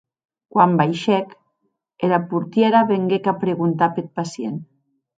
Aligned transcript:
Quan 0.53 0.71
baishèc, 0.79 1.35
era 2.09 2.21
portièra 2.33 2.83
venguec 2.95 3.33
a 3.33 3.39
preguntar 3.47 3.95
peth 3.95 4.13
pacient. 4.19 4.63